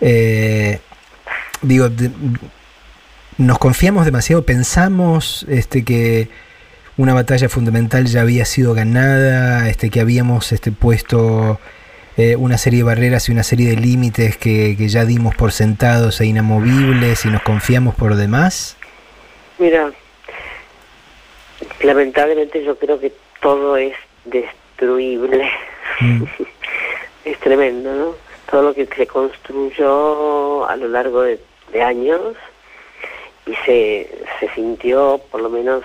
[0.00, 0.80] Eh,
[1.62, 1.90] digo,
[3.38, 6.28] nos confiamos demasiado, pensamos este, que
[6.96, 11.60] una batalla fundamental ya había sido ganada, este, que habíamos este, puesto
[12.16, 15.52] eh, una serie de barreras y una serie de límites que, que ya dimos por
[15.52, 18.76] sentados e inamovibles y nos confiamos por demás.
[19.58, 19.92] Mira,
[21.80, 25.48] lamentablemente yo creo que todo es destruible.
[26.00, 26.24] Mm.
[27.24, 28.14] es tremendo, ¿no?
[28.50, 31.40] Todo lo que se construyó a lo largo de,
[31.72, 32.36] de años
[33.46, 34.08] y se,
[34.40, 35.82] se sintió, por lo menos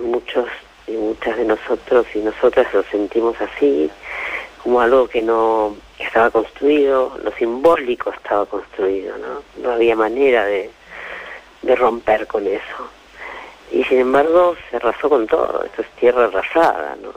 [0.00, 0.46] muchos
[0.86, 3.90] y muchas de nosotros y nosotras lo sentimos así,
[4.62, 9.42] como algo que no estaba construido, lo simbólico estaba construido, ¿no?
[9.62, 10.70] No había manera de,
[11.62, 12.90] de romper con eso.
[13.72, 17.10] Y sin embargo se arrasó con todo, esto es tierra arrasada, ¿no?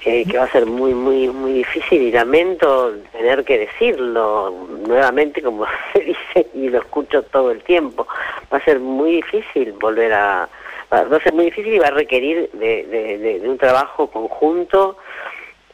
[0.00, 4.52] Que, que va a ser muy, muy, muy difícil y lamento tener que decirlo
[4.86, 8.06] nuevamente como se dice y lo escucho todo el tiempo.
[8.52, 10.48] Va a ser muy difícil volver a...
[10.92, 13.56] Va va a ser muy difícil y va a requerir de, de- de- de un
[13.56, 14.98] trabajo conjunto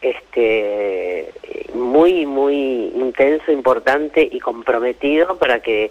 [0.01, 1.31] este
[1.75, 5.91] muy muy intenso importante y comprometido para que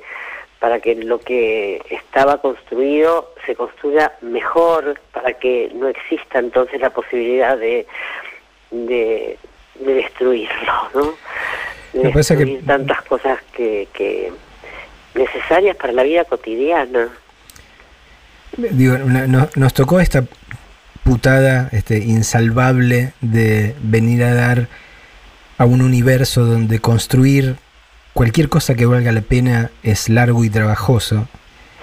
[0.60, 6.90] para que lo que estaba construido se construya mejor para que no exista entonces la
[6.90, 7.88] posibilidad de
[8.72, 9.38] de,
[9.76, 11.14] de destruirlo no
[11.94, 14.32] de que- destruir tantas cosas que, que
[15.16, 17.10] necesarias para la vida cotidiana.
[18.58, 20.24] Digo, no- no- nos tocó esta
[21.04, 24.68] putada este, insalvable de venir a dar
[25.58, 27.56] a un universo donde construir
[28.20, 31.26] cualquier cosa que valga la pena es largo y trabajoso.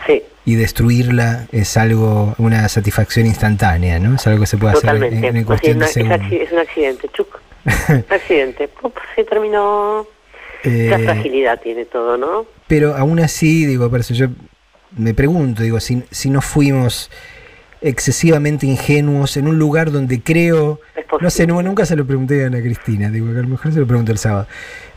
[0.07, 0.22] Sí.
[0.44, 4.16] Y destruirla es algo, una satisfacción instantánea, ¿no?
[4.16, 5.96] Es algo que se puede hacer en, cuestión una- de es,
[6.42, 7.40] es un accidente chuc
[7.88, 8.68] un accidente.
[9.14, 10.07] Se terminó.
[10.62, 14.27] La Eh, fragilidad tiene todo no Pero aún así, digo, por eso yo
[14.96, 17.11] me pregunto, digo, si, si no fuimos
[17.87, 20.81] excesivamente ingenuos en un lugar donde creo,
[21.20, 23.81] no sé, nunca se lo pregunté a Ana Cristina, digo, que a lo mejor se
[23.81, 24.46] lo pregunto el sábado,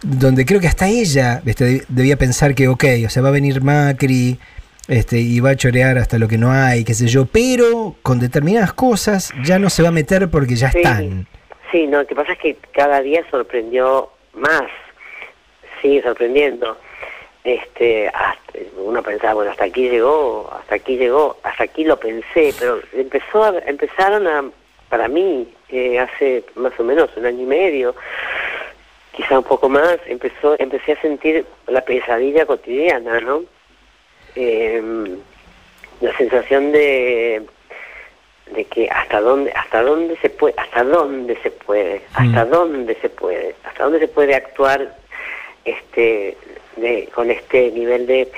[0.04, 3.32] donde creo que hasta ella este, deb- debía pensar que, ok, o sea, va a
[3.32, 4.40] venir Macri
[4.88, 8.20] este, y va a chorear hasta lo que no hay, qué sé yo, pero con
[8.20, 10.78] determinadas cosas ya no se va a meter porque ya Sí.
[10.80, 11.28] están.
[11.72, 14.64] Sí, no, lo que pasa es que cada día sorprendió más,
[15.82, 16.78] sigue sorprendiendo.
[17.44, 22.54] Este, hasta- uno pensaba, bueno, hasta aquí llegó, hasta aquí llegó, hasta aquí lo pensé,
[22.60, 24.44] pero empezó a, empezaron a,
[24.90, 27.96] para mí, eh, hace más o menos un año y medio,
[29.16, 33.44] quizá un poco más, empezó, empecé a sentir la pesadilla cotidiana, ¿no?
[34.36, 35.18] Em,
[36.02, 37.46] la sensación de
[38.52, 42.50] de que hasta dónde hasta dónde se puede hasta dónde se puede hasta Mm.
[42.50, 44.96] dónde se puede hasta dónde se puede actuar
[45.66, 46.36] este
[46.76, 48.32] de, con este nivel de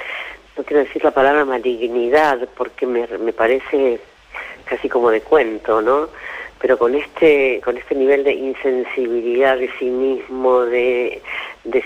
[0.58, 4.00] no quiero decir la palabra malignidad porque me, me parece
[4.66, 6.10] casi como de cuento no
[6.60, 11.22] pero con este con este nivel de insensibilidad de sí mismo de,
[11.64, 11.84] de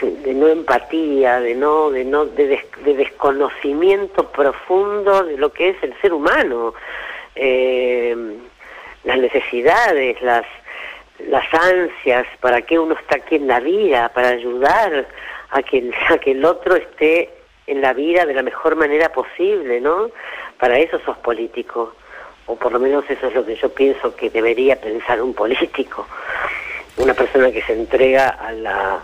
[0.00, 5.98] de no empatía, de no, de no, de desconocimiento profundo de lo que es el
[6.00, 6.74] ser humano,
[7.34, 8.16] eh,
[9.04, 10.44] las necesidades, las
[11.26, 15.08] las ansias, para qué uno está aquí en la vida, para ayudar
[15.50, 17.30] a que, a que el otro esté
[17.66, 20.10] en la vida de la mejor manera posible, ¿no?
[20.58, 21.94] Para eso sos político,
[22.46, 26.06] o por lo menos eso es lo que yo pienso que debería pensar un político,
[26.96, 29.00] una persona que se entrega a la,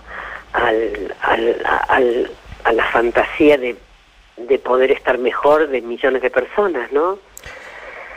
[0.53, 2.31] al-
[2.65, 3.77] a la fantasía de,
[4.39, 7.19] de poder estar mejor de millones de personas, ¿no?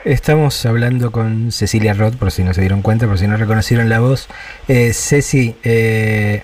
[0.05, 3.89] Estamos hablando con Cecilia Roth, por si no se dieron cuenta, por si no reconocieron
[3.89, 4.29] la voz.
[4.69, 6.43] Eh, Ceci, eh,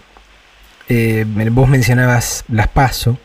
[0.89, 3.17] eh, vos mencionabas las PASO.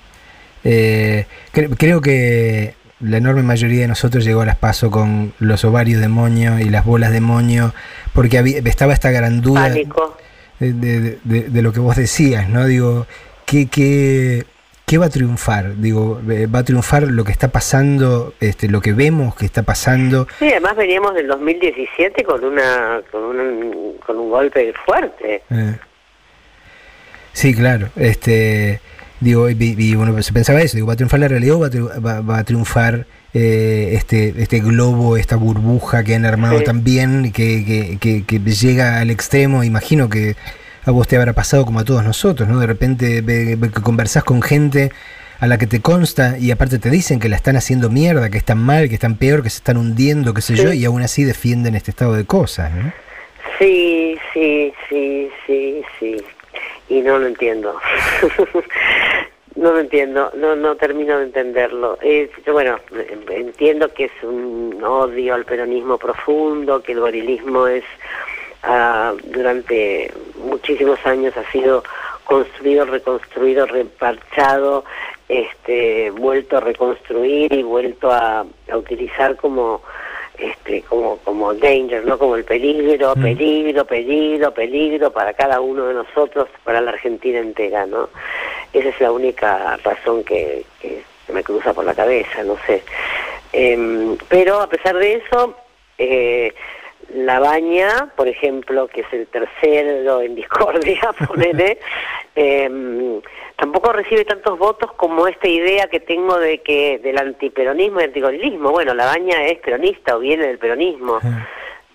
[0.65, 5.65] Eh, cre- creo que la enorme mayoría de nosotros llegó a las PASO con los
[5.65, 7.73] ovarios de moño y las bolas de moño,
[8.13, 10.17] porque había- estaba esta gran duda Pánico.
[10.59, 12.67] de, de- de- de lo que vos decías, ¿no?
[12.67, 13.07] Digo,
[13.47, 14.45] ¿qué, qué,
[14.85, 15.77] qué va a triunfar?
[15.77, 19.63] Digo, eh, ¿va a triunfar lo que está pasando, este, lo que vemos que está
[19.63, 20.27] pasando?
[20.41, 25.43] Sí, además veníamos del 2017 con una con un, con un golpe fuerte.
[25.51, 25.77] Eh,
[27.39, 27.89] Sí, claro.
[27.95, 28.81] Este,
[29.21, 31.69] digo, y, y uno se pensaba eso, digo, ¿va a triunfar la realidad o va
[32.01, 36.65] va- va a triunfar eh, este, este globo, esta burbuja que han armado Sí.
[36.65, 39.63] también, que, que, que, que llega al extremo?
[39.63, 40.35] Imagino que
[40.85, 42.59] a vos te habrá pasado como a todos nosotros, ¿no?
[42.59, 44.91] De repente ve- ve que conversás con gente
[45.39, 48.39] a la que te consta y aparte te dicen que la están haciendo mierda, que
[48.39, 50.63] están mal, que están peor, que se están hundiendo, qué sé Sí.
[50.65, 52.93] yo, y aún así defienden este estado de cosas, ¿no?
[53.61, 56.17] Sí, sí, sí, sí, sí.
[56.89, 57.79] Y no lo entiendo.
[59.57, 61.99] no lo entiendo, no no termino de entenderlo.
[62.01, 67.67] Es, yo, bueno, eh, entiendo que es un odio al peronismo profundo, que el gorilismo
[67.67, 67.85] es
[68.63, 71.83] ah, durante muchísimos años ha sido
[72.25, 74.85] construido, reconstruido, reparchado,
[75.29, 79.83] este, vuelto a reconstruir y vuelto a utilizar como
[80.39, 83.23] este como como danger no como el peligro Mm.
[83.23, 88.09] peligro peligro peligro para cada uno de nosotros para la Argentina entera no
[88.73, 92.83] esa es la única razón que, que me cruza por la cabeza no sé.
[93.53, 95.55] Em, pero a pesar de eso
[95.99, 96.53] eh,
[97.15, 101.79] la baña por ejemplo que es el tercero en discordia ponele
[102.35, 103.21] em,
[103.59, 108.71] tampoco recibe tantos votos como esta idea que tengo de que del antiperonismo y antigorilismo.
[108.71, 111.19] Bueno, la baña es peronista o viene del peronismo,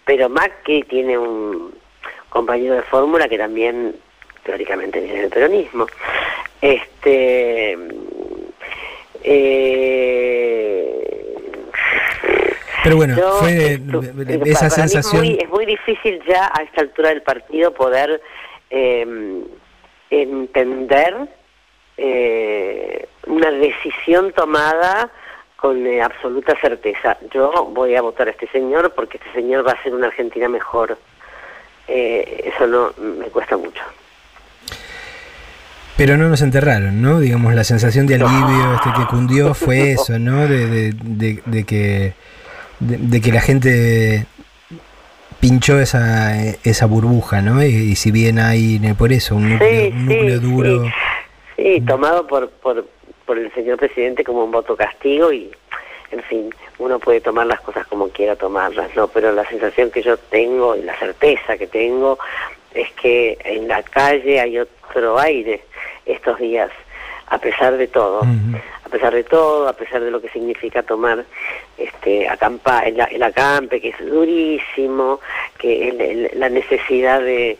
[0.03, 1.73] pero Macri tiene un
[2.29, 3.95] compañero de fórmula que también
[4.43, 5.87] teóricamente viene del peronismo.
[6.61, 7.77] Este
[9.23, 11.02] eh,
[12.83, 13.79] Pero bueno, yo, fue eh,
[14.45, 15.21] esa es sensación...
[15.23, 18.21] muy- Es muy, difícil ya a esta altura del partido poder
[18.69, 19.43] eh,
[20.09, 21.15] entender
[21.97, 25.09] eh, una decisión tomada
[25.55, 27.17] con eh, absoluta certeza.
[27.33, 30.49] Yo voy a votar a este señor porque este señor va a hacer una Argentina
[30.49, 30.97] mejor.
[31.87, 33.81] Eso no me cuesta mucho.
[35.95, 37.19] Pero no nos enterraron, ¿no?
[37.19, 40.47] Digamos, la sensación de alivio este que cundió fue eso, ¿no?
[40.47, 42.13] De, de, de- de que,
[42.83, 44.25] de, de que la gente
[45.39, 47.63] pinchó esa, esa burbuja, ¿no?
[47.63, 50.83] Y, y si bien hay eh, por eso un núcleo, Sí, un sí, núcleo duro...
[50.83, 50.89] sí.
[51.55, 52.87] Sí, tomado por, por,
[53.25, 55.51] por el señor presidente como un voto castigo y,
[56.11, 59.07] en fin, uno puede tomar las cosas como quiera tomarlas, ¿no?
[59.07, 62.17] Pero la sensación que yo tengo y la certeza que tengo
[62.73, 65.63] es que en la calle hay otro aire
[66.05, 66.71] estos días,
[67.27, 68.21] a pesar de todo.
[68.21, 68.57] Ujú.
[68.82, 71.25] A pesar de todo, a pesar de lo que significa tomar
[71.77, 75.19] este acampa, el, el acampe, que es durísimo,
[75.57, 77.57] que el- el- la necesidad de,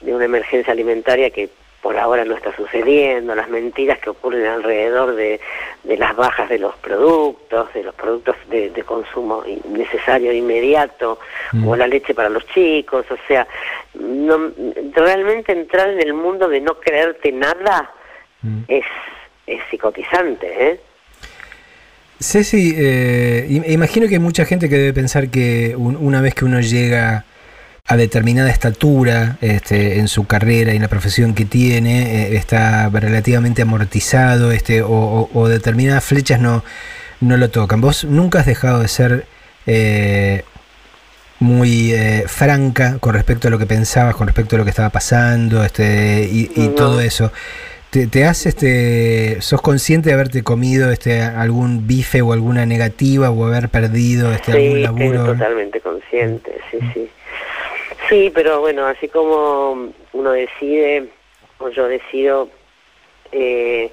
[0.00, 1.48] de una emergencia alimentaria que
[1.82, 5.38] por ahora no está sucediendo, las mentiras que ocurren alrededor de,
[5.82, 11.18] de las bajas de los productos, de los productos de, de consumo necesario e inmediato,
[11.52, 11.60] Mm.
[11.60, 13.46] como la leche para los chicos, o sea,
[13.94, 14.50] no,
[14.94, 17.90] realmente entrar en el mundo de no creerte nada
[18.42, 18.62] Mm.
[18.68, 18.84] es,
[19.46, 20.80] es psicotizante, ¿eh?
[22.20, 26.34] Ceci, eh, im- imagino que hay mucha gente que debe pensar que un- una vez
[26.34, 27.24] que uno llega
[27.86, 32.88] a determinada estatura este, en su carrera y en la profesión que tiene, eh, está
[32.88, 36.64] relativamente amortizado, este, o, o, determinadas flechas no,
[37.20, 37.80] no lo tocan.
[37.82, 39.26] Vos nunca has dejado de ser
[39.66, 40.44] eh,
[41.40, 44.88] muy eh, franca con respecto a lo que pensabas, con respecto a lo que estaba
[44.90, 47.32] pasando, este, y, y todo eso.
[47.94, 53.30] ¿Te, te has, este, sos consciente de haberte comido este, algún bife o alguna negativa
[53.30, 55.20] o haber perdido este, algún laburo?
[55.20, 57.08] Sí, totalmente consciente, sí, sí.
[58.08, 61.04] Sí, pero bueno, así como uno decide,
[61.58, 62.48] o yo decido
[63.30, 63.92] eh,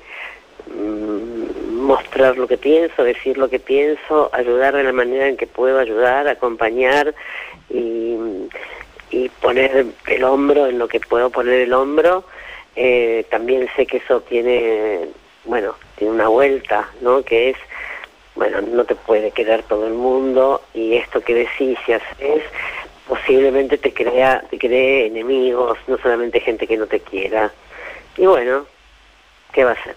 [0.65, 5.45] mm, mostrar lo que pienso, decir lo que pienso, ayudar de la manera en que
[5.45, 7.13] puedo ayudar, acompañar
[7.69, 8.17] y,
[9.11, 12.25] y poner el hombro en lo que puedo poner el hombro,
[12.75, 15.07] eh, también sé que eso tiene,
[15.45, 17.23] bueno, tiene una vuelta, ¿no?
[17.23, 17.57] Que es,
[18.35, 22.43] bueno, no te puede querer todo el mundo y esto que decís y haces
[23.11, 27.51] posiblemente te crea te cree enemigos, no solamente gente que no te quiera.
[28.17, 28.65] Y bueno,
[29.51, 29.95] ¿qué va a ser?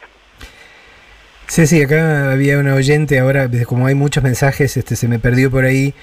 [1.46, 5.48] Sí, sí, acá había una oyente, ahora como hay muchos mensajes, este se me perdió
[5.48, 5.94] por ahí,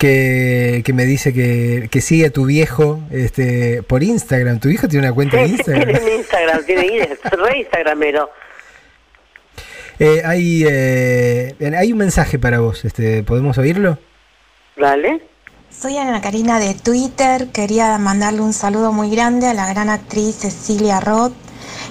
[0.00, 4.58] que, que me dice que, que sigue a tu viejo este por Instagram.
[4.58, 5.94] ¿Tu viejo tiene una cuenta de Instagram?
[5.94, 8.30] tiene Instagram, tiene re Instagramero.
[9.98, 13.98] Eh, hay, eh, hay un mensaje para vos, este, ¿podemos oírlo?
[14.78, 15.20] Vale.
[15.68, 17.48] Soy Ana Karina de Twitter.
[17.48, 21.34] Quería mandarle un saludo muy grande a la gran actriz Cecilia Roth,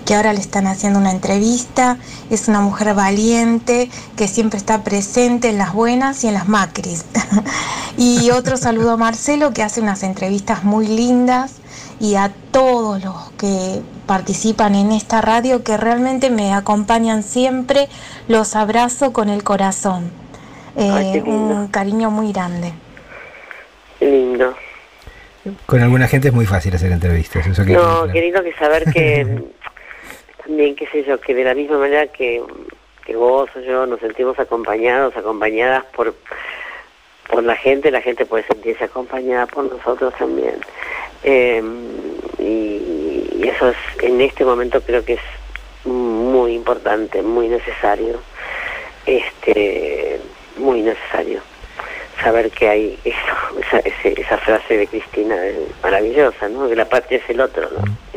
[0.10, 1.99] que ahora le están haciendo una entrevista.
[2.32, 7.05] Es una mujer valiente que siempre está presente en las buenas y en las macris.
[7.97, 11.57] y otro saludo a Marcelo, que hace unas entrevistas muy lindas.
[11.99, 17.88] Y a todos los que participan en esta radio, que realmente me acompañan siempre,
[18.28, 20.10] los abrazo con el corazón.
[20.76, 22.74] Eh, un cariño muy grande.
[23.99, 24.55] Lindo.
[25.68, 27.45] Con alguna gente es muy fácil hacer entrevistas.
[27.45, 29.45] Eso que no, qué lindo que saber que
[30.50, 32.41] también, qué sé yo, que de la misma manera que,
[33.06, 36.16] que vos o yo nos sentimos acompañados, acompañadas por,
[37.30, 40.56] por la gente, la gente puede sentirse acompañada por nosotros también.
[41.24, 41.62] Eh,
[42.39, 48.20] y, eso es, en este momento creo que es muy importante, muy necesario.
[49.06, 50.20] Este,
[50.58, 51.41] muy necesario
[52.24, 55.36] saber que hay eso, esa, frase de Cristina
[55.84, 56.68] maravillosa, ¿no?
[56.68, 58.09] Que la patria es el otro, ¿no?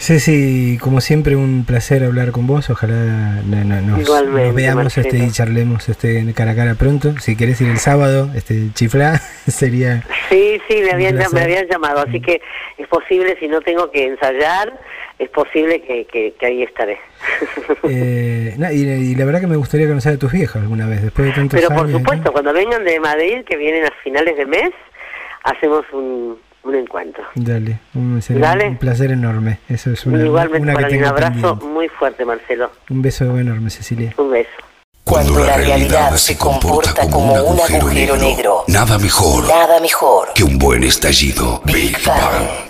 [0.00, 2.70] Ceci, como siempre, un placer hablar con vos.
[2.70, 7.18] Ojalá no, no, nos, veamos este, y charlemos este, cara a cara pronto.
[7.18, 10.02] Si querés ir el sábado, este, chiflá, sería.
[10.30, 12.40] Sí, sí, me habían, me llamado, así que
[12.78, 14.72] es posible, si no tengo que ensayar,
[15.18, 16.98] es posible que, que, que ahí estaré.
[17.82, 21.02] Eh, no, y, y la verdad que me gustaría conocer a tus viejos alguna vez,
[21.02, 24.46] después de tantos Pero por supuesto, cuando vengan de Madrid, que vienen a finales de
[24.46, 24.70] mes,
[25.44, 27.24] hacemos un, un encuentro.
[27.34, 28.68] Dale, un, sería Dale.
[28.68, 29.58] un placer enorme.
[29.68, 31.64] Eso es una, Igualmente una que mí un abrazo pendiente.
[31.66, 32.70] muy fuerte, Marcelo.
[32.90, 34.14] Un beso enorme, Cecilia.
[34.18, 34.50] Un beso.
[35.04, 40.58] Cuando la realidad se comporta como un agujero negro, Nada mejor nada mejor que un
[40.58, 41.62] buen estallido.
[41.64, 42.69] Big Bang.